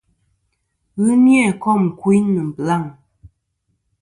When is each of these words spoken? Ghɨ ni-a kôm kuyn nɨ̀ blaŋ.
Ghɨ 1.01 1.11
ni-a 1.23 1.47
kôm 1.61 1.83
kuyn 1.99 2.25
nɨ̀ 2.35 2.47
blaŋ. 2.55 2.83